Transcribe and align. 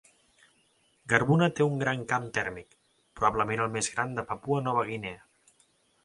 Garbuna 1.11 1.49
té 1.59 1.65
un 1.73 1.75
gran 1.83 1.99
camp 2.13 2.25
tèrmic, 2.37 2.73
probablement 3.21 3.61
el 3.67 3.75
més 3.75 3.89
gran 3.97 4.15
de 4.21 4.25
Papua 4.31 4.63
Nova 4.69 4.87
Guinea. 4.89 5.21